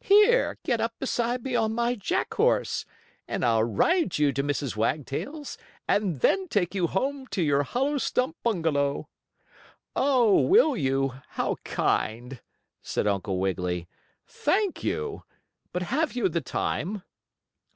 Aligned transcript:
"Here, 0.00 0.58
get 0.64 0.80
up 0.80 0.94
beside 0.98 1.44
me 1.44 1.54
on 1.54 1.72
my 1.72 1.94
Jack 1.94 2.34
horse, 2.34 2.84
and 3.28 3.44
I'll 3.44 3.62
ride 3.62 4.18
you 4.18 4.32
to 4.32 4.42
Mrs. 4.42 4.74
Wagtail's, 4.74 5.56
and 5.86 6.22
then 6.22 6.48
take 6.48 6.74
you 6.74 6.88
home 6.88 7.28
to 7.28 7.40
your 7.40 7.62
hollow 7.62 7.98
stump 7.98 8.36
bungalow." 8.42 9.08
"Oh, 9.94 10.40
will 10.40 10.76
you? 10.76 11.12
How 11.28 11.54
kind!" 11.64 12.40
said 12.82 13.06
Uncle 13.06 13.38
Wiggily. 13.38 13.86
"Thank 14.26 14.82
you! 14.82 15.22
But 15.72 15.82
have 15.82 16.14
you 16.14 16.28
the 16.28 16.40
time?" 16.40 17.04